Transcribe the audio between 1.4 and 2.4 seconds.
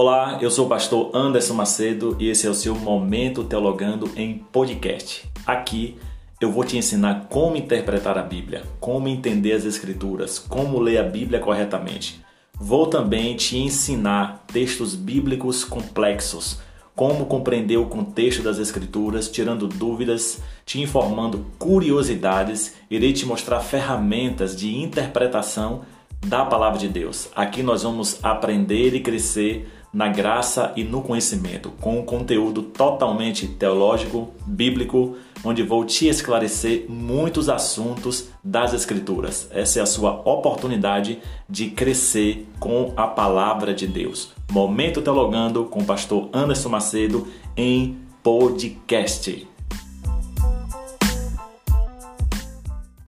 Macedo e